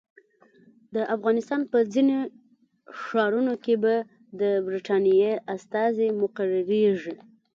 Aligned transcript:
د 0.95 0.97
افغانستان 1.15 1.61
په 1.71 1.77
ځینو 1.93 2.17
ښارونو 3.01 3.53
کې 3.63 3.75
به 3.83 3.95
د 4.41 4.41
برټانیې 4.65 5.31
استازي 5.55 6.07
مقرریږي. 6.21 7.15